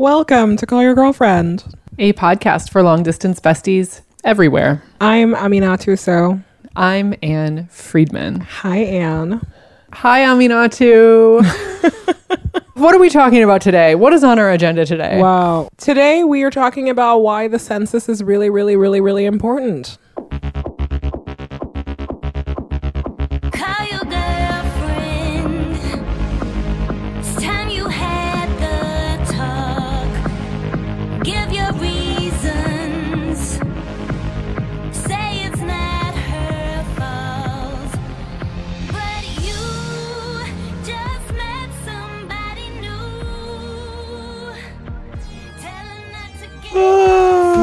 [0.00, 1.62] Welcome to Call Your Girlfriend.
[1.98, 4.82] a podcast for long distance besties everywhere.
[4.98, 6.40] I'm Aminatou Sow.
[6.74, 8.40] I'm Ann Friedman.
[8.40, 9.46] Hi, Ann.
[9.92, 11.44] Hi, Aminatou.
[12.76, 13.94] what are we talking about today?
[13.94, 15.20] What is on our agenda today?
[15.20, 15.68] Wow.
[15.76, 19.98] Today we are talking about why the census is really, really, really, really important.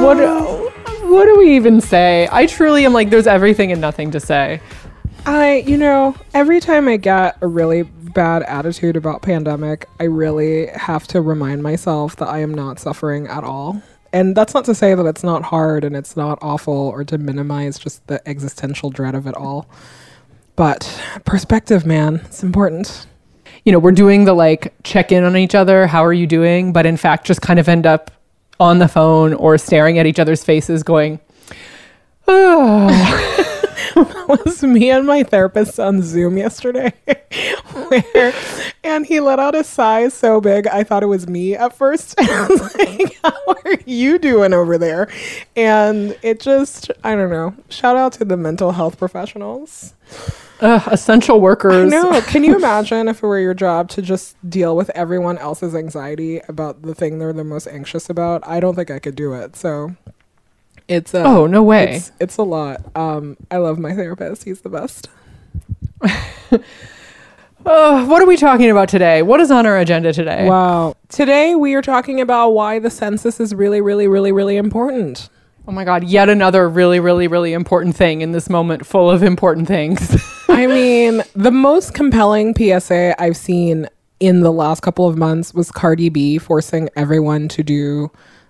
[0.07, 0.19] What
[1.03, 2.29] what do we even say?
[2.31, 4.61] I truly am like there's everything and nothing to say.
[5.25, 10.67] I, you know, every time I get a really bad attitude about pandemic, I really
[10.67, 13.81] have to remind myself that I am not suffering at all.
[14.13, 17.17] And that's not to say that it's not hard and it's not awful or to
[17.17, 19.67] minimize just the existential dread of it all.
[20.55, 23.07] But perspective, man, it's important.
[23.65, 26.71] You know, we're doing the like check in on each other, how are you doing?
[26.71, 28.09] But in fact just kind of end up
[28.59, 31.19] on the phone or staring at each other's faces going,
[32.27, 33.43] oh.
[33.95, 36.93] That was me and my therapist on Zoom yesterday,
[37.87, 38.33] where
[38.83, 42.13] and he let out a sigh so big I thought it was me at first.
[42.19, 45.07] I was like, "How are you doing over there?"
[45.55, 47.55] And it just, I don't know.
[47.69, 49.93] Shout out to the mental health professionals.
[50.59, 51.91] Ugh, essential workers.
[51.91, 55.75] No, can you imagine if it were your job to just deal with everyone else's
[55.75, 58.47] anxiety about the thing they're the most anxious about?
[58.47, 59.55] I don't think I could do it.
[59.55, 59.95] So.
[60.87, 61.97] It's uh, Oh, no way.
[61.97, 62.81] It's, it's a lot.
[62.95, 64.45] Um, I love my therapist.
[64.45, 65.09] He's the best.
[67.65, 69.21] Uh, what are we talking about today?
[69.21, 70.47] What is on our agenda today?
[70.47, 70.95] Wow.
[71.09, 75.27] Today we are talking about why the census is really, really, really, really important.
[75.67, 79.21] Oh my God, yet another really, really, really important thing in this moment full of
[79.21, 80.15] important things.
[80.57, 83.87] I mean, the most compelling PSA I've seen
[84.19, 88.09] in the last couple of months was Cardi B forcing everyone to do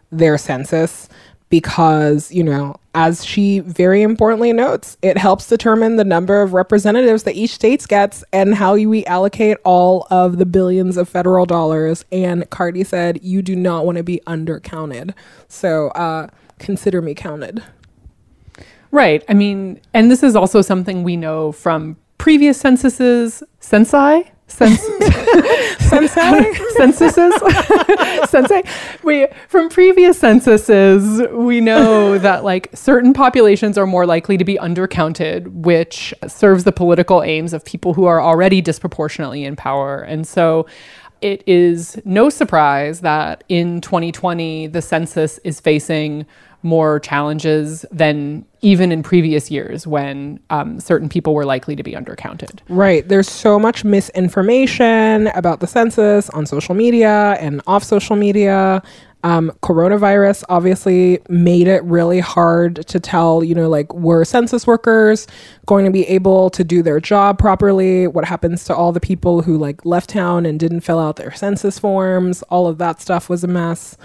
[0.09, 1.09] their census
[1.49, 7.23] because, you know, as she very importantly notes, it helps determine the number of representatives
[7.23, 12.05] that each state gets and how we allocate all of the billions of federal dollars.
[12.09, 15.13] And Cardi said, you do not want to be undercounted.
[15.49, 17.63] So uh, consider me counted.
[18.91, 19.23] Right.
[19.29, 23.43] I mean, and this is also something we know from previous censuses.
[23.59, 24.29] Censi?
[24.47, 24.79] Cens-
[25.79, 26.53] Sensei?
[26.77, 27.33] censuses?
[28.29, 28.63] Sensei?
[29.03, 34.55] We, from previous censuses, we know that like certain populations are more likely to be
[34.55, 40.01] undercounted, which serves the political aims of people who are already disproportionately in power.
[40.01, 40.65] And so
[41.21, 46.25] it is no surprise that in 2020, the census is facing
[46.63, 51.93] more challenges than even in previous years when um, certain people were likely to be
[51.93, 52.59] undercounted.
[52.67, 53.07] Right.
[53.07, 58.81] There's so much misinformation about the census on social media and off social media.
[59.23, 65.27] Um, coronavirus obviously made it really hard to tell, you know, like, were census workers
[65.65, 68.07] going to be able to do their job properly?
[68.07, 71.33] What happens to all the people who, like, left town and didn't fill out their
[71.33, 72.43] census forms?
[72.43, 73.97] All of that stuff was a mess.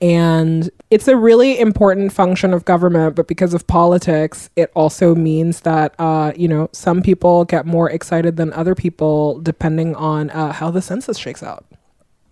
[0.00, 5.62] And it's a really important function of government, but because of politics, it also means
[5.62, 10.52] that, uh, you know, some people get more excited than other people depending on uh,
[10.52, 11.64] how the census shakes out.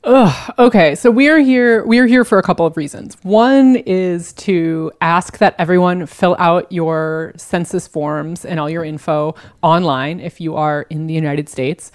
[0.06, 0.54] Ugh.
[0.56, 1.84] Okay, so we are here.
[1.84, 3.16] We are here for a couple of reasons.
[3.24, 9.34] One is to ask that everyone fill out your census forms and all your info
[9.62, 11.90] online if you are in the United States,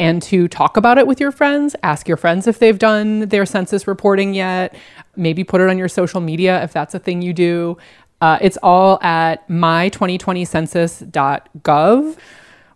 [0.00, 1.76] and to talk about it with your friends.
[1.82, 4.74] Ask your friends if they've done their census reporting yet.
[5.16, 7.78] Maybe put it on your social media if that's a thing you do.
[8.20, 12.16] Uh, it's all at my2020census.gov.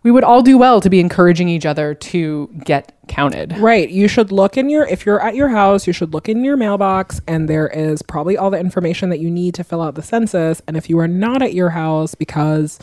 [0.01, 3.57] We would all do well to be encouraging each other to get counted.
[3.57, 3.89] Right.
[3.89, 6.55] You should look in your, if you're at your house, you should look in your
[6.55, 10.01] mailbox and there is probably all the information that you need to fill out the
[10.01, 10.61] census.
[10.67, 12.79] And if you are not at your house because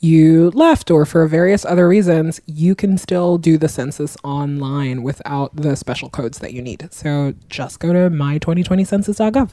[0.00, 5.54] you left or for various other reasons, you can still do the census online without
[5.56, 6.88] the special codes that you need.
[6.92, 9.50] So just go to my2020census.gov.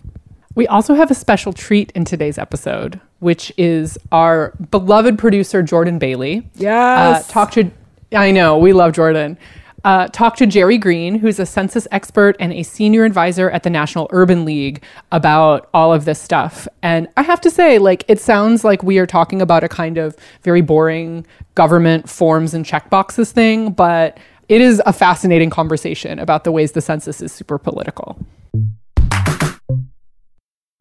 [0.55, 5.97] We also have a special treat in today's episode, which is our beloved producer, Jordan
[5.97, 6.47] Bailey.
[6.55, 7.27] Yes.
[7.27, 7.71] Uh, talk to,
[8.11, 9.37] I know, we love Jordan.
[9.83, 13.69] Uh, talk to Jeri Green, who's a census expert and a senior advisor at the
[13.69, 14.81] National Urban League,
[15.11, 16.67] about all of this stuff.
[16.81, 19.97] And I have to say, like, it sounds like we are talking about a kind
[19.97, 21.25] of very boring
[21.55, 26.81] government forms and checkboxes thing, but it is a fascinating conversation about the ways the
[26.81, 28.17] census is super political.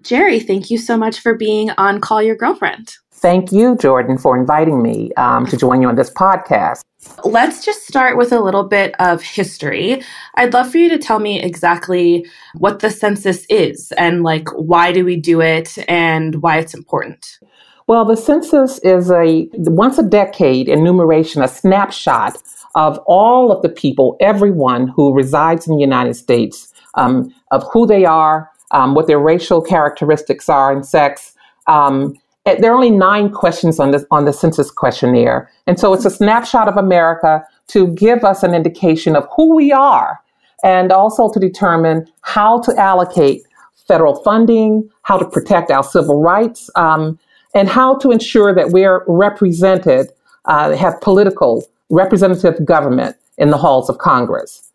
[0.03, 2.95] Jeri, thank you so much for being on Call Your Girlfriend.
[3.23, 6.83] Thank you, Jordan, for inviting me um, to join you on this podcast.
[7.23, 10.03] Let's just start with a little bit of history.
[10.35, 12.27] I'd love for you to tell me exactly
[12.59, 17.39] what the census is and like why do we do it and why it's important.
[17.87, 22.39] Well, the census is a once a decade enumeration, a snapshot
[22.75, 27.87] of all of the people, everyone who resides in the United States, um, of who
[27.87, 31.35] they are, um, what their racial characteristics are and sex.
[31.69, 36.05] Um, there are only nine questions on this on the census questionnaire, and so it's
[36.05, 40.21] a snapshot of America to give us an indication of who we are,
[40.65, 43.43] and also to determine how to allocate
[43.87, 47.19] federal funding, how to protect our civil rights, um,
[47.55, 50.11] and how to ensure that we're represented,
[50.47, 54.72] uh, have political representative government in the halls of Congress.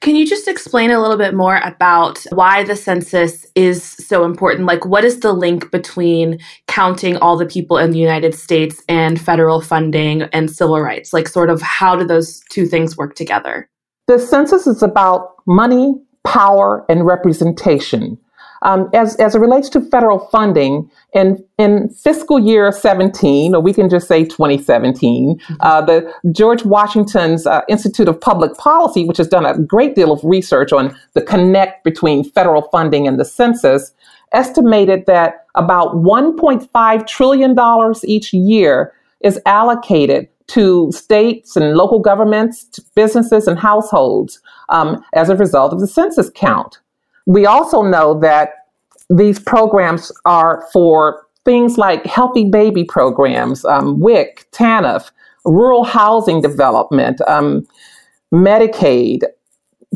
[0.00, 4.66] Can you just explain a little bit more about why the census is so important?
[4.66, 6.38] Like, what is the link between
[6.68, 11.12] counting all the people in the United States and federal funding and civil rights?
[11.12, 13.68] Like, sort of, how do those two things work together?
[14.06, 15.94] The census is about money,
[16.24, 18.18] power, and representation.
[18.62, 23.72] Um, as, as it relates to federal funding, in, in fiscal year 17, or we
[23.72, 25.54] can just say 2017, mm-hmm.
[25.60, 30.12] uh, the George Washington's uh, Institute of Public Policy, which has done a great deal
[30.12, 33.92] of research on the connect between federal funding and the census,
[34.32, 37.56] estimated that about $1.5 trillion
[38.04, 44.40] each year is allocated to states and local governments, businesses, and households
[44.70, 46.78] um, as a result of the census count.
[47.28, 48.64] We also know that
[49.10, 55.10] these programs are for things like healthy baby programs, um, WIC, TANF,
[55.44, 57.66] rural housing development, um,
[58.32, 59.24] Medicaid,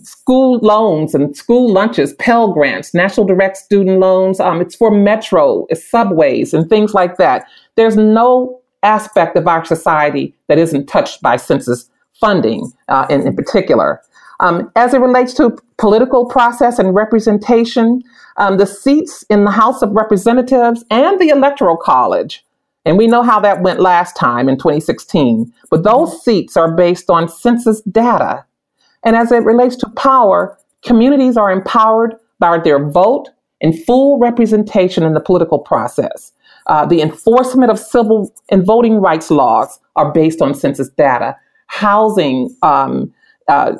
[0.03, 4.39] school loans and school lunches, Pell Grants, National Direct Student Loans.
[4.39, 7.47] Um, it's for Metro, it's subways, and things like that.
[7.77, 11.89] There's no aspect of our society that isn't touched by census
[12.21, 14.03] funding uh, in, in particular.
[14.43, 18.03] Um, as it relates to political process and representation,
[18.37, 22.45] um, the seats in the House of Representatives and the Electoral College,
[22.85, 27.09] and we know how that went last time in 2016, but those seats are based
[27.09, 28.45] on census data.
[29.05, 33.29] And as it relates to power, communities are empowered by their vote
[33.61, 36.33] and full representation in the political process.
[36.67, 41.37] Uh, the enforcement of civil and voting rights laws are based on census data.
[41.69, 43.13] Housing, um,
[43.49, 43.75] uh,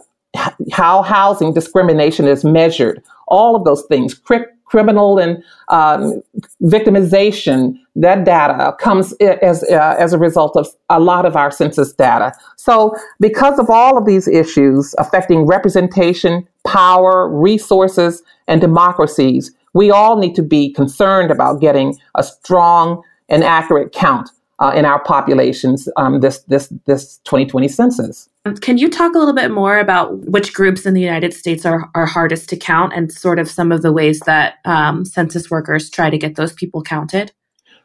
[0.73, 6.23] how housing discrimination is measured, all of those things, cri- criminal and um,
[6.63, 11.93] victimization, that data comes as, uh, as a result of a lot of our census
[11.93, 12.33] data.
[12.57, 20.19] So, because of all of these issues affecting representation, power, resources, and democracies, we all
[20.19, 25.89] need to be concerned about getting a strong and accurate count uh, in our populations
[25.97, 28.29] um, this this this 2020 census.
[28.61, 31.89] Can you talk a little bit more about which groups in the United States are,
[31.95, 35.89] are hardest to count and sort of some of the ways that um, census workers
[35.89, 37.31] try to get those people counted?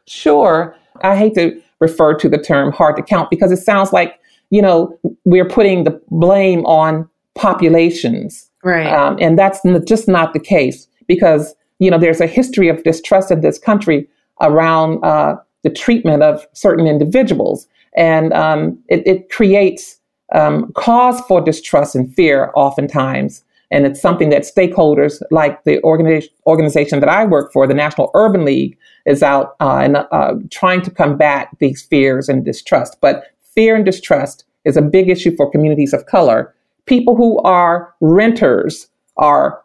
[0.08, 0.74] Sure.
[1.02, 4.18] I hate to refer to the term hard to count because it sounds like,
[4.50, 8.50] you know, we're putting the blame on populations.
[8.64, 8.92] Right.
[8.92, 13.30] Um, and that's just not the case because, you know, there's a history of distrust
[13.30, 14.08] in this country
[14.40, 17.68] around uh, the treatment of certain individuals.
[17.96, 19.97] And um, it, it, creates
[20.34, 23.44] um, cause for distrust and fear oftentimes.
[23.70, 28.10] And it's something that stakeholders like the organi- organization that I work for, the National
[28.14, 32.96] Urban League, is out uh, and uh, trying to combat these fears and distrust.
[33.00, 36.54] But fear and distrust is a big issue for communities of color.
[36.86, 39.62] People who are renters are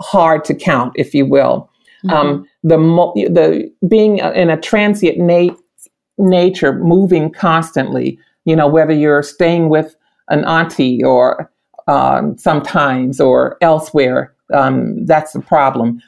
[0.00, 1.70] hard to count, if you will.
[2.04, 2.16] Mm-hmm.
[2.16, 2.76] Um, the
[3.30, 5.54] the being in a transient na-
[6.18, 8.18] nature, moving constantly.
[8.44, 9.94] You know, whether you're staying with
[10.28, 11.50] an auntie or
[11.86, 16.00] um, sometimes or elsewhere, um, that's the problem.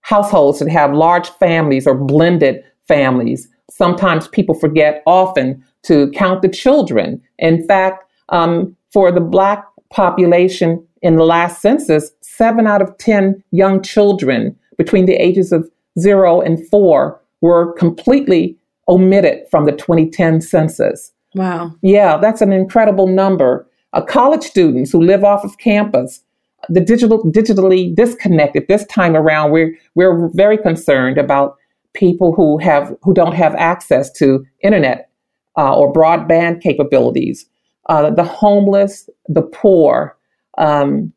[0.00, 3.48] Households that have large families or blended families.
[3.70, 7.20] Sometimes people forget often to count the children.
[7.38, 13.42] In fact, um, for the Black population in the last census, seven out of 10
[13.52, 18.56] young children between the ages of zero and four were completely
[18.88, 21.12] omitted from the 2010 census.
[21.36, 21.74] Wow.
[21.82, 23.68] Yeah, that's an incredible number.
[23.92, 26.22] Uh, college students who live off of campus,
[26.70, 28.66] the digital digitally disconnected.
[28.68, 31.56] This time around, we're we're very concerned about
[31.92, 35.10] people who have who don't have access to internet
[35.58, 37.44] uh, or broadband capabilities.
[37.90, 40.16] Uh, the homeless, the poor,
[40.56, 41.12] um,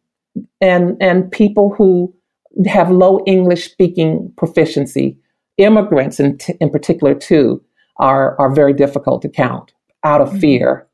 [0.59, 2.13] and and people who
[2.67, 5.17] have low English speaking proficiency.
[5.57, 7.61] Immigrants, in, t- in particular, too,
[7.97, 10.87] are, are very difficult to count out of fear.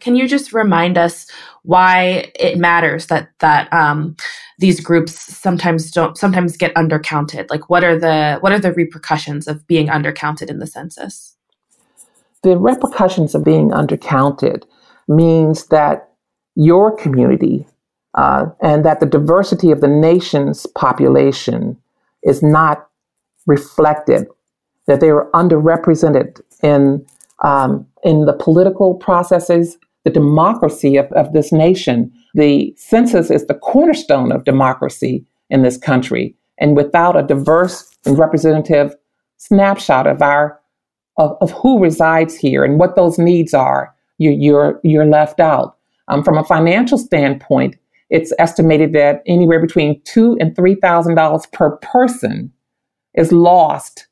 [0.00, 1.26] Can you just remind us
[1.62, 4.14] why it matters that that um,
[4.58, 7.48] these groups sometimes don't sometimes get undercounted?
[7.50, 11.34] Like, what are the what are the repercussions of being undercounted in the census?
[12.42, 14.64] The repercussions of being undercounted
[15.08, 16.10] means that
[16.54, 17.66] your community
[18.16, 21.76] uh, and that the diversity of the nation's population
[22.22, 22.88] is not
[23.46, 24.26] reflected,
[24.86, 27.04] that they are underrepresented in
[27.44, 32.10] um, in the political processes, the democracy of, of this nation.
[32.34, 38.16] The census is the cornerstone of democracy in this country, and without a diverse and
[38.16, 38.94] representative
[39.38, 40.58] snapshot of our
[41.18, 45.76] of, of who resides here and what those needs are, you, you're you're left out.
[46.08, 47.76] Um, from a financial standpoint,
[48.10, 52.52] it's estimated that anywhere between two and three thousand dollars per person
[53.14, 54.06] is lost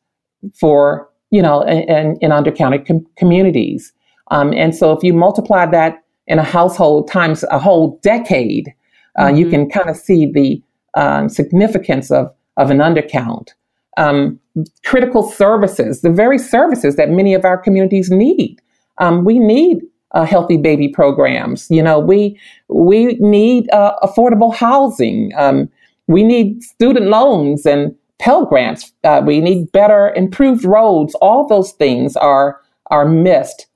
[0.58, 3.92] for you know in, in undercounted com- communities.
[4.30, 8.72] Um, and so if you multiply that in a household times a whole decade,
[9.18, 9.36] uh, mm-hmm.
[9.36, 10.62] you can kind of see the
[10.96, 13.48] um, significance of of an undercount.
[13.96, 14.38] Um,
[14.84, 18.60] critical services, the very services that many of our communities need.
[18.98, 19.78] Um, we need
[20.12, 21.68] uh, healthy baby programs.
[21.68, 22.38] You know, we
[22.68, 25.32] we need uh, affordable housing.
[25.36, 25.68] Um,
[26.06, 28.92] we need student loans and Pell grants.
[29.02, 31.14] Uh, we need better, improved roads.
[31.16, 33.66] All those things are are missed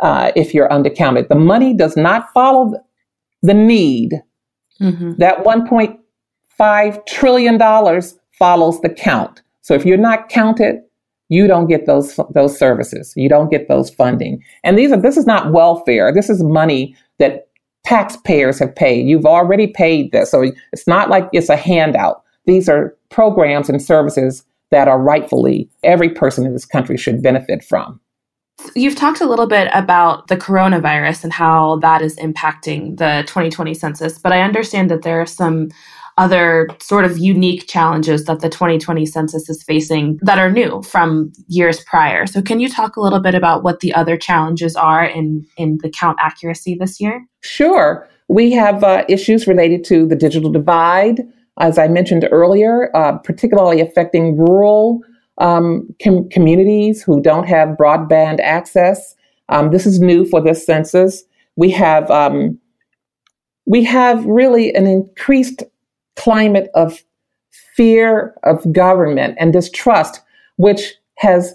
[0.00, 1.28] uh, if you're undercounted.
[1.28, 2.74] The money does not follow
[3.42, 4.22] the need.
[4.80, 5.14] Mm-hmm.
[5.18, 9.42] That 1.5 trillion dollars follows the count.
[9.60, 10.80] So if you're not counted,
[11.28, 13.12] you don't get those those services.
[13.16, 14.42] You don't get those funding.
[14.64, 16.12] And these are this is not welfare.
[16.12, 17.48] This is money that
[17.84, 19.06] taxpayers have paid.
[19.06, 20.30] You've already paid this.
[20.30, 22.22] So it's not like it's a handout.
[22.46, 27.64] These are programs and services that are rightfully every person in this country should benefit
[27.64, 28.00] from.
[28.74, 33.72] You've talked a little bit about the coronavirus and how that is impacting the 2020
[33.74, 35.70] census, but I understand that there are some
[36.18, 41.32] other sort of unique challenges that the 2020 census is facing that are new from
[41.48, 42.26] years prior.
[42.26, 45.78] So, can you talk a little bit about what the other challenges are in, in
[45.82, 47.24] the count accuracy this year?
[47.40, 48.06] Sure.
[48.28, 51.22] We have uh, issues related to the digital divide,
[51.60, 55.02] as I mentioned earlier, uh, particularly affecting rural
[55.38, 59.14] um, com- communities who don't have broadband access.
[59.50, 61.22] Um, this is new for this census.
[61.56, 62.58] We have um,
[63.66, 65.62] we have really an increased
[66.16, 67.04] climate of
[67.76, 70.20] fear of government and distrust,
[70.56, 71.54] which has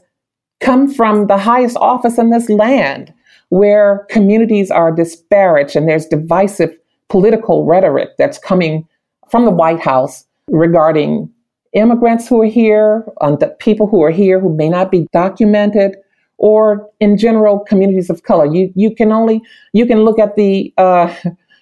[0.61, 3.13] come from the highest office in this land,
[3.49, 6.77] where communities are disparaged and there's divisive
[7.09, 8.87] political rhetoric that's coming
[9.29, 11.31] from the White House regarding
[11.73, 15.95] immigrants who are here, um, the people who are here who may not be documented,
[16.37, 18.45] or in general communities of color.
[18.45, 19.41] You you can only
[19.73, 21.13] you can look at the uh,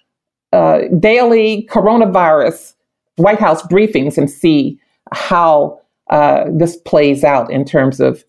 [0.54, 2.74] uh, daily coronavirus
[3.18, 4.80] White House briefings and see
[5.12, 5.80] how
[6.10, 8.24] uh, this plays out in terms of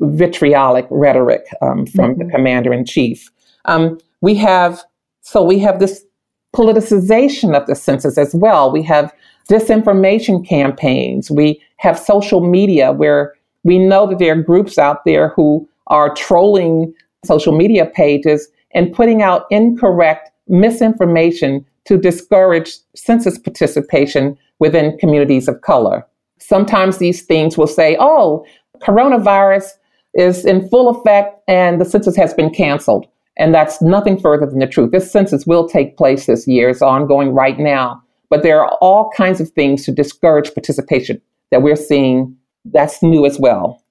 [0.00, 2.26] vitriolic rhetoric um, from mm-hmm.
[2.26, 3.30] the commander in chief.
[3.66, 4.82] Um, we have
[5.22, 6.03] so we have this
[6.54, 8.70] politicization of the census as well.
[8.70, 9.12] We have
[9.50, 11.30] disinformation campaigns.
[11.30, 13.34] We have social media where
[13.64, 16.94] we know that there are groups out there who are trolling
[17.24, 25.60] social media pages and putting out incorrect misinformation to discourage census participation within communities of
[25.60, 26.06] color.
[26.38, 28.44] Sometimes these things will say, oh,
[28.80, 29.70] coronavirus
[30.14, 33.06] is in full effect and the census has been canceled.
[33.36, 34.92] And that's nothing further than the truth.
[34.92, 36.68] This census will take place this year.
[36.68, 38.00] It's ongoing right now.
[38.30, 42.36] But there are all kinds of things to discourage participation that we're seeing
[42.66, 43.82] that's new as well.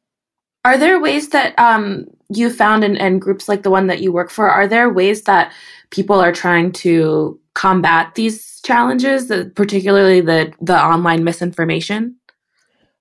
[0.66, 4.30] Are there ways that um, you found in, groups like the one that you work
[4.30, 5.52] for, are there ways that
[5.90, 12.16] people are trying to combat these challenges, particularly the the online misinformation?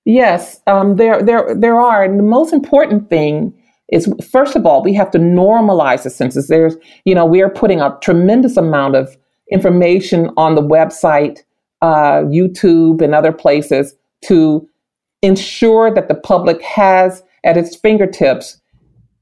[0.05, 3.53] Yes, um, there there there are, and the most important thing
[3.93, 6.47] is first of all we have to normalize the census.
[6.47, 9.15] There's you know we are putting a tremendous amount of
[9.51, 11.39] information on the website,
[11.81, 13.95] uh, YouTube, and other places
[14.25, 14.67] to
[15.21, 18.59] ensure that the public has at its fingertips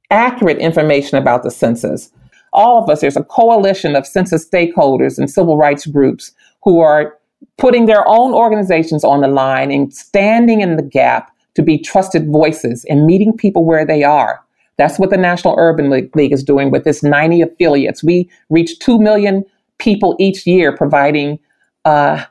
[0.09, 2.11] accurate information about the census
[2.53, 7.17] all of us, there's a coalition of census stakeholders and civil rights groups who are
[7.57, 12.29] putting their own organizations on the line and standing in the gap to be trusted
[12.29, 14.41] voices and meeting people where they are.
[14.77, 18.03] That's what the National Urban League is doing with its 90 affiliates.
[18.03, 19.43] We reach 2 million
[19.77, 21.39] people each year providing
[21.85, 22.23] uh,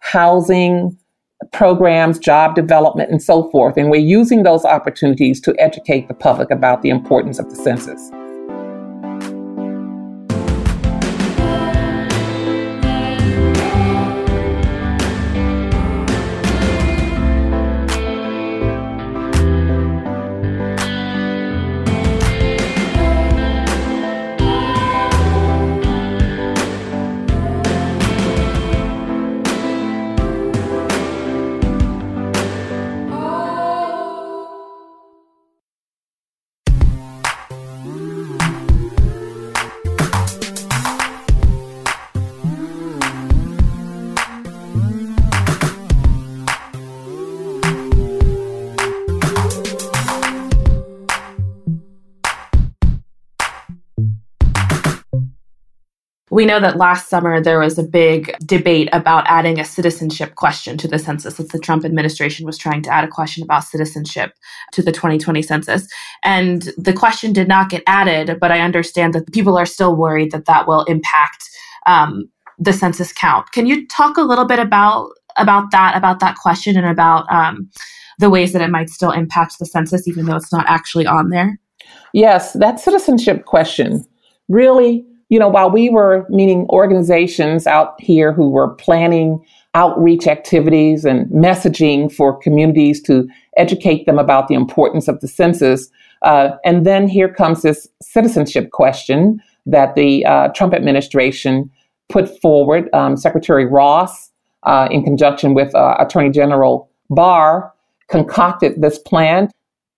[0.00, 0.96] housing,
[1.52, 3.76] programs, job development, and so forth.
[3.76, 8.10] And we're using those opportunities to educate the public about the importance of the census.
[56.34, 60.76] We know that last summer there was a big debate about adding a citizenship question
[60.78, 61.34] to the census.
[61.34, 64.32] That the Trump administration was trying to add a question about citizenship
[64.72, 65.86] to the 2020 census.
[66.24, 70.32] And the question did not get added, but I understand that people are still worried
[70.32, 71.48] that that will impact
[71.86, 73.52] um, the census count.
[73.52, 77.70] Can you talk a little bit about about that, about that question, and about um,
[78.18, 81.28] the ways that it might still impact the census, even though it's not actually on
[81.28, 81.60] there?
[82.12, 84.04] Yes, that citizenship question
[84.48, 91.04] really you know, while we were meeting organizations out here who were planning outreach activities
[91.04, 95.88] and messaging for communities to educate them about the importance of the census,
[96.22, 101.70] uh, and then here comes this citizenship question that the uh, Trump administration
[102.08, 102.88] put forward.
[102.92, 104.30] Um, Secretary Ross,
[104.64, 107.72] uh, in conjunction with uh, Attorney General Barr,
[108.08, 109.50] concocted this plan.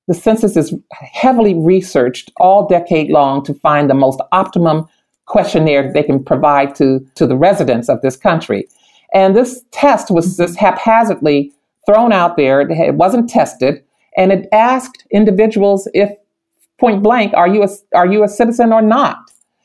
[0.08, 4.86] The census is heavily researched all decade long to find the most optimum
[5.26, 8.68] questionnaire that they can provide to, to the residents of this country.
[9.12, 11.52] And this test was just haphazardly
[11.84, 12.60] thrown out there.
[12.60, 13.82] It wasn't tested.
[14.16, 16.10] And it asked individuals if
[16.78, 19.18] point blank, are you a, are you a citizen or not?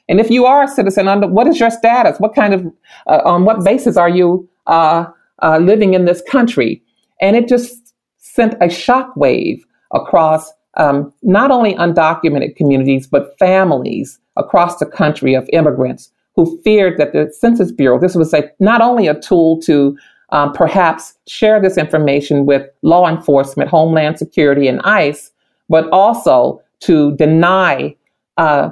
[0.10, 2.20] And if you are a citizen, under what is your status?
[2.20, 2.66] What kind of,
[3.08, 5.06] uh, on what basis are you uh,
[5.42, 6.82] uh, living in this country?
[7.22, 9.62] And it just sent a shockwave
[9.94, 16.98] across um, not only undocumented communities, but families across the country of immigrants who feared
[16.98, 19.98] that the Census Bureau, this was a, not only a tool to
[20.30, 25.32] um, perhaps share this information with law enforcement, Homeland Security, and ICE,
[25.68, 27.96] but also to deny
[28.38, 28.70] uh,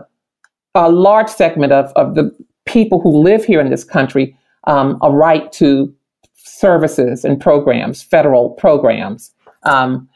[0.75, 2.33] a large segment of, of the
[2.65, 4.35] people who live here in this country
[4.67, 5.93] um, a right to
[6.35, 9.31] services and programs, federal programs.
[9.63, 10.09] Um,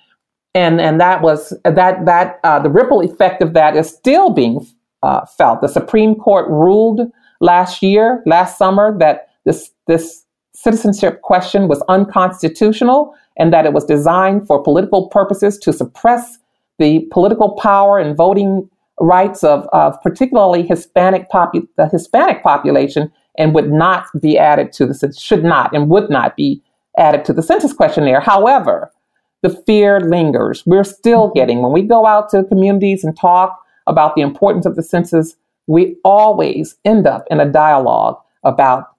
[0.56, 4.66] and and that was that that uh, the ripple effect of that is still being
[5.02, 5.62] uh, felt.
[5.62, 7.02] The Supreme Court ruled
[7.42, 13.84] last year, last summer, that this this citizenship question was unconstitutional and that it was
[13.86, 16.38] designed for political purposes to suppress
[16.80, 23.56] the political power and voting rights of, of particularly Hispanic popu- the Hispanic population and
[23.56, 26.62] would not be added to the should not and would not be
[26.98, 28.22] added to the census questionnaire.
[28.22, 28.92] However,
[29.44, 30.64] the fear lingers.
[30.66, 31.38] We're still mm-hmm.
[31.38, 35.36] getting, when we go out to communities and talk about the importance of the census,
[35.68, 38.96] we always end up in a dialogue about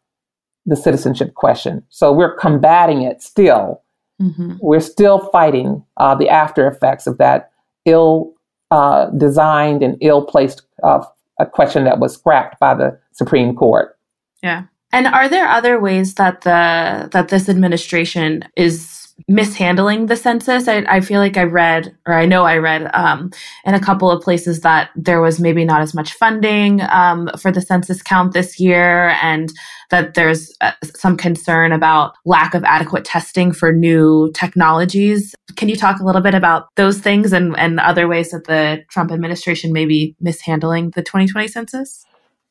[0.67, 1.83] the citizenship question.
[1.89, 3.83] So we're combating it still.
[4.23, 4.55] Mm-hmm.
[4.61, 7.51] We're still fighting uh, the after effects of that
[7.85, 8.33] ill
[8.71, 11.05] uh, designed and ill placed uh,
[11.53, 13.99] question that was scrapped by the Supreme Court.
[14.43, 14.65] Yeah.
[14.93, 20.69] And are there other ways that the that this administration is mishandling the census.
[20.69, 23.31] I, I, feel like I read, or I know I read um,
[23.65, 27.51] in a couple of places that there was maybe not as much funding um, for
[27.51, 29.53] the census count this year, and
[29.91, 35.35] that there's uh, some concern about lack of adequate testing for new technologies.
[35.57, 38.85] Can you talk a little bit about those things and, and other ways that the
[38.91, 42.05] Trump administration may be mishandling the 2020 census?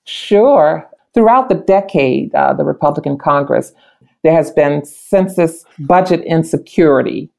[0.05, 0.89] Sure.
[1.13, 3.73] Throughout the decade, uh, the Republican Congress
[4.23, 7.29] there has been census budget insecurity.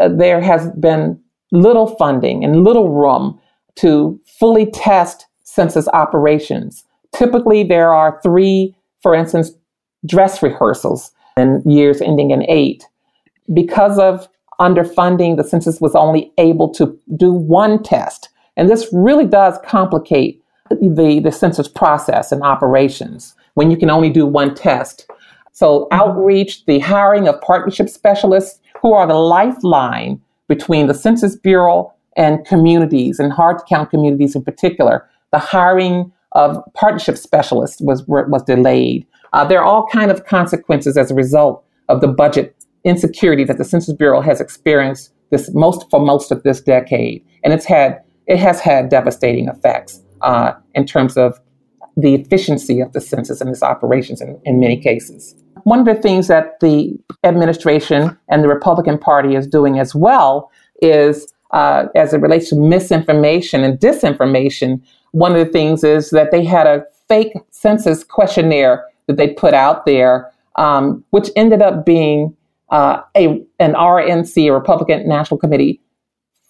[0.00, 1.20] Uh, there has been
[1.52, 3.40] little funding and little room
[3.76, 6.84] to fully test census operations.
[7.14, 9.50] Typically, there are three, for instance,
[10.06, 12.86] dress rehearsals in years ending in eight.
[13.52, 14.28] Because of
[14.60, 18.28] underfunding, the census was only able to do one test.
[18.56, 24.10] And this really does complicate the, the census process and operations when you can only
[24.10, 25.10] do one test.
[25.58, 31.92] So, outreach, the hiring of partnership specialists who are the lifeline between the Census Bureau
[32.16, 35.10] and communities and hard to count communities in particular.
[35.32, 39.04] The hiring of partnership specialists was was delayed.
[39.32, 43.58] Uh, there are all kind of consequences as a result of the budget insecurity that
[43.58, 48.00] the Census Bureau has experienced this most for most of this decade, and it's had
[48.28, 51.40] it has had devastating effects uh, in terms of
[51.98, 55.34] the efficiency of the census and its operations in, in many cases.
[55.64, 60.50] One of the things that the administration and the Republican Party is doing as well
[60.82, 64.80] is, uh, as it relates to misinformation and disinformation,
[65.12, 69.54] one of the things is that they had a fake census questionnaire that they put
[69.54, 72.36] out there, um, which ended up being
[72.70, 75.80] uh, a an RNC, a Republican National Committee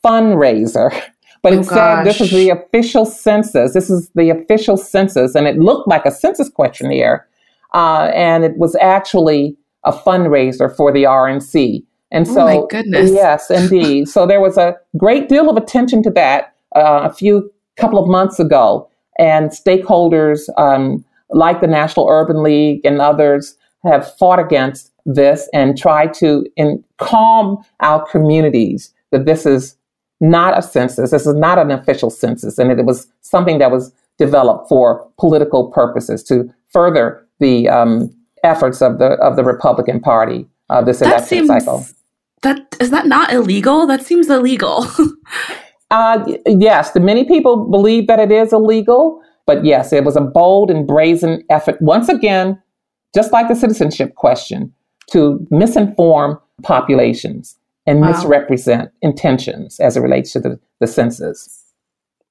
[0.04, 0.90] fundraiser.
[1.40, 3.72] But Oh, it said this is the official census.
[3.72, 7.27] This is the official census, and it looked like a census questionnaire,
[7.74, 11.82] uh, and it was actually a fundraiser for the RNC.
[12.10, 13.10] And Oh so, my goodness.
[13.10, 14.08] yes, indeed.
[14.08, 18.08] so there was a great deal of attention to that uh, a few couple of
[18.08, 24.90] months ago, and stakeholders um, like the National Urban League and others have fought against
[25.06, 29.76] this and tried to in, calm our communities that this is
[30.20, 31.10] not a census.
[31.12, 35.70] This is not an official census, and it was something that was developed for political
[35.70, 38.10] purposes to further the um,
[38.44, 41.86] efforts of the of the Republican Party uh, this That election seems cycle.
[42.42, 43.86] that is that not illegal?
[43.86, 44.86] That seems illegal.
[45.90, 50.70] Uh, yes, many people believe that it is illegal, but yes, it was a bold
[50.70, 52.60] and brazen effort once again,
[53.14, 54.70] just like the citizenship question,
[55.10, 58.08] to misinform populations and Wow.
[58.10, 61.64] misrepresent intentions as it relates to the, the census.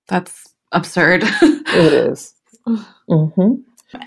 [0.07, 1.23] That's absurd.
[1.41, 2.35] It is.
[3.07, 3.53] hmm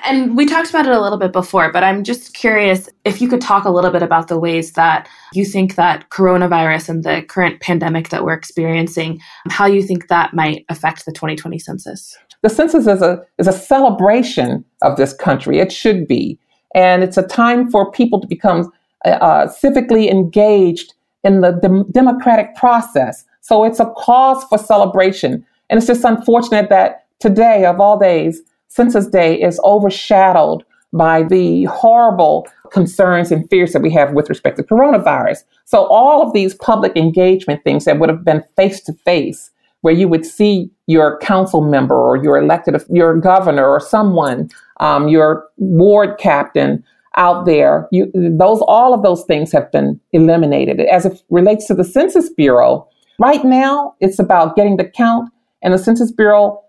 [0.04, 3.28] And we talked about it a little bit before, but I'm just curious if you
[3.28, 7.22] could talk a little bit about the ways that you think that coronavirus and the
[7.22, 12.18] current pandemic that we're experiencing, how you think that might affect the 2020 census.
[12.42, 15.58] The census is a is a celebration of this country.
[15.58, 16.38] It should be,
[16.74, 18.70] and it's a time for people to become
[19.04, 23.24] uh, civically engaged in the dem- democratic process.
[23.40, 28.42] So it's a cause for celebration, and it's just unfortunate that today, of all days,
[28.70, 34.56] Census Day is overshadowed by the horrible concerns and fears that we have with respect
[34.56, 35.38] to coronavirus.
[35.64, 39.50] So all of these public engagement things that would have been face to face
[39.82, 45.08] where you would see your council member or your elected, your governor or someone, um,
[45.08, 46.84] your ward captain
[47.16, 47.88] out there.
[47.90, 50.80] You, those, all of those things have been eliminated.
[50.80, 52.86] As it relates to the Census Bureau,
[53.18, 55.30] right now it's about getting the count,
[55.62, 56.62] and the Census Bureau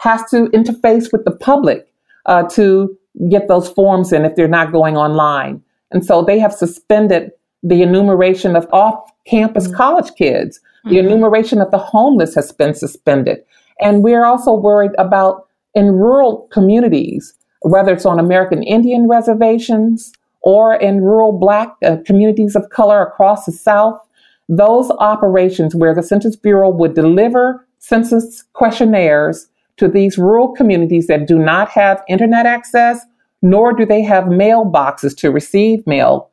[0.00, 1.86] has to interface with the public
[2.26, 2.96] uh, to
[3.30, 5.62] get those forms in if they're not going online.
[5.90, 7.32] And so they have suspended
[7.62, 10.60] the enumeration of off-campus college kids.
[10.84, 13.44] The enumeration of the homeless has been suspended.
[13.80, 20.74] And we're also worried about in rural communities, whether it's on American Indian reservations or
[20.74, 24.00] in rural Black uh, communities of color across the South,
[24.48, 29.48] those operations where the Census Bureau would deliver census questionnaires
[29.80, 33.00] to these rural communities that do not have internet access,
[33.42, 36.30] nor do they have mailboxes to receive mail,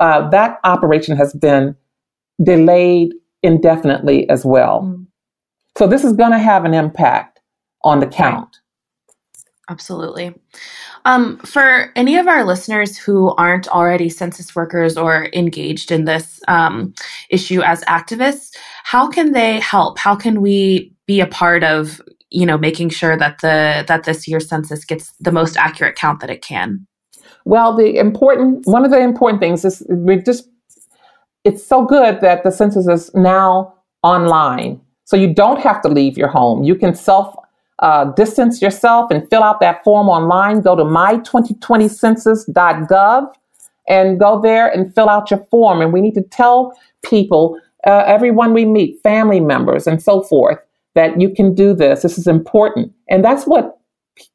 [0.00, 1.76] uh, that operation has been
[2.42, 4.82] delayed indefinitely as well.
[4.82, 5.06] Mm.
[5.78, 7.40] So this is going to have an impact
[7.84, 8.56] on the count.
[9.68, 10.32] Absolutely.
[11.04, 16.40] Um, for any of our listeners who aren't already census workers or engaged in this
[16.48, 16.94] um,
[17.30, 19.98] issue as activists, how can they help?
[19.98, 24.26] How can we be a part of, you know, making sure that the that this
[24.26, 26.86] year's census gets the most accurate count that it can?
[27.44, 30.48] Well, the important one of the important things is we just
[31.44, 34.80] it's so good that the census is now online.
[35.04, 36.64] So you don't have to leave your home.
[36.64, 37.34] You can self
[37.78, 40.62] uh, distance yourself and fill out that form online.
[40.62, 43.32] Go to my2020census.gov
[43.88, 45.80] and go there and fill out your form.
[45.80, 50.58] And we need to tell people, uh, everyone we meet, family members, and so forth,
[50.96, 52.02] that you can do this.
[52.02, 52.92] This is important.
[53.08, 53.78] And that's what,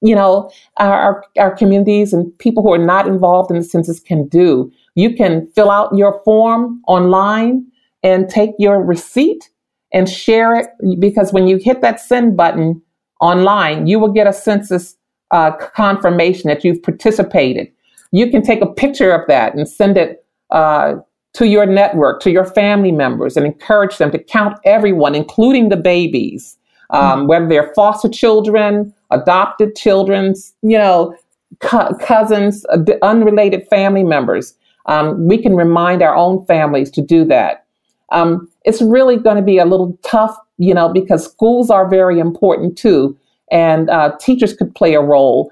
[0.01, 4.27] you know, our, our communities and people who are not involved in the census can
[4.29, 4.71] do.
[4.95, 7.65] You can fill out your form online
[8.03, 9.49] and take your receipt
[9.91, 10.67] and share it
[10.99, 12.81] because when you hit that send button
[13.19, 14.95] online, you will get a census
[15.31, 17.67] uh, confirmation that you've participated.
[18.11, 20.95] You can take a picture of that and send it uh,
[21.33, 25.77] to your network, to your family members, and encourage them to count everyone, including the
[25.77, 26.57] babies,
[26.89, 31.15] um, whether they're foster children, adopted children, you know,
[31.59, 34.53] co- cousins, uh, unrelated family members.
[34.87, 37.65] Um, we can remind our own families to do that.
[38.11, 42.19] Um, it's really going to be a little tough, you know, because schools are very
[42.19, 43.17] important too,
[43.51, 45.51] and uh, teachers could play a role,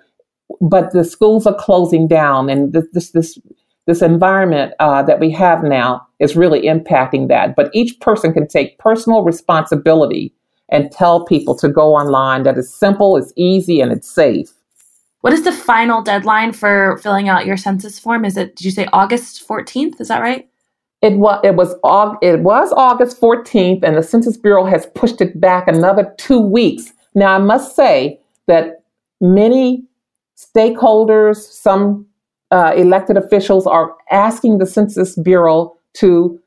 [0.60, 3.39] but the schools are closing down, and this this this,
[3.89, 7.56] this environment uh, that we have now is really impacting that.
[7.56, 10.32] But each person can take personal responsibility
[10.69, 14.52] and tell people to go online that it's simple, it's easy, and it's safe.
[15.21, 18.25] What is the final deadline for filling out your census form?
[18.25, 19.99] Is it, did you say August 14th?
[19.99, 20.47] Is that right?
[21.02, 21.73] It was it was
[22.21, 26.91] it was August 14th, and the Census Bureau has pushed it back another two weeks.
[27.15, 28.84] Now, I must say that
[29.21, 29.86] many
[30.38, 32.06] stakeholders, some
[32.51, 36.39] uh, elected officials, are asking the Census Bureau to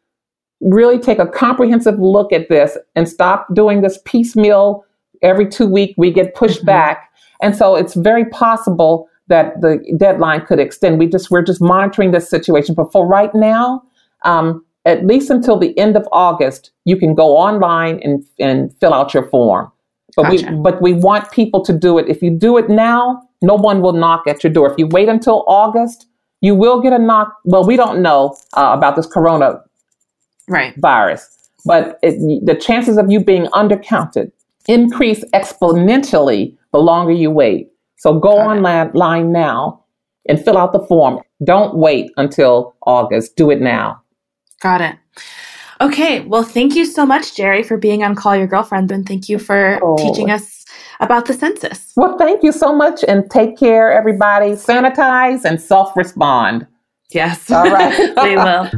[0.60, 4.84] really take a comprehensive look at this and stop doing this piecemeal.
[5.22, 6.66] Every two week, we get pushed Mhm.
[6.66, 7.10] back,
[7.40, 10.98] and so it's very possible that the deadline could extend.
[10.98, 13.82] We just we're just monitoring this situation, but for right now
[14.24, 18.94] um, at least until the end of August, you can go online and, and fill
[18.94, 19.70] out your form.
[20.16, 20.51] But Gotcha.
[20.53, 22.09] we but we want people to do it.
[22.09, 24.70] If you do it now, no one will knock at your door.
[24.70, 26.07] If you wait until August,
[26.42, 27.35] you will get a knock.
[27.44, 29.62] Well, we don't know uh, about this coronavirus,
[30.48, 30.75] Right.
[30.79, 31.29] virus,
[31.64, 34.33] but it, the chances of you being undercounted
[34.68, 37.68] increase exponentially the longer you wait.
[37.98, 38.64] So go Got it.
[38.64, 39.85] online now
[40.29, 41.20] and fill out the form.
[41.44, 43.37] Don't wait until August.
[43.37, 44.01] Do it now.
[44.61, 44.96] Got it.
[45.83, 46.21] Okay.
[46.21, 48.90] Well, thank you so much, Jeri, for being on Call Your Girlfriend.
[48.92, 49.97] And thank you for Oh.
[49.97, 50.64] teaching us
[51.01, 51.92] about the census.
[51.97, 54.53] Well, thank you so much and take care, everybody.
[54.53, 56.66] Sanitize and self respond.
[57.11, 57.51] Yes.
[57.51, 57.99] All right.
[58.23, 58.71] we will.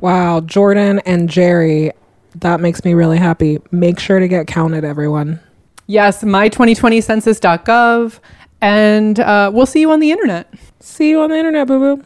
[0.00, 1.90] Wow, Jordan and Jeri,
[2.36, 3.58] that makes me really happy.
[3.70, 5.38] Make sure to get counted, everyone.
[5.86, 8.18] Yes, my2020census.gov.
[8.60, 10.52] And uh, we'll see you on the internet.
[10.80, 12.04] See you on the internet, boo boo.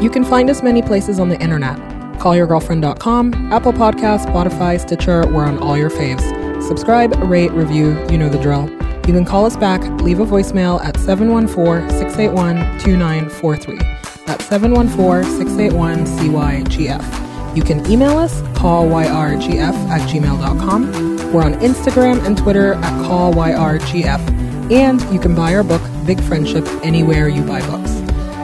[0.00, 1.78] You can find us many places on the internet.
[2.18, 6.22] Callyourgirlfriend.com, Apple Podcasts, Spotify, Stitcher, we're on all your faves.
[6.62, 8.68] Subscribe, rate, review, you know the drill.
[9.06, 13.78] You can call us back, leave a voicemail at 714 681 2943.
[14.26, 17.56] That's 714 681 CYGF.
[17.56, 21.32] You can email us, callyrgf at gmail.com.
[21.32, 24.72] We're on Instagram and Twitter at callyrgf.
[24.72, 27.93] And you can buy our book, Big Friendship, anywhere you buy books.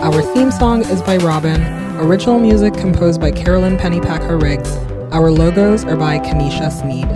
[0.02, 1.60] Our theme song is by Robyn.
[1.98, 4.74] Original music composed by Carolyn Pennypacker Riggs.
[5.12, 7.06] Our logos are by Kanisha Sneed.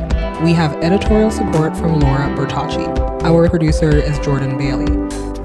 [0.44, 2.86] We have editorial support from Laura Bertacci.
[3.22, 4.84] Our producer is Jordan Bailey.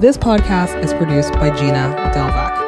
[0.00, 2.59] This podcast is produced by Gina Delvac.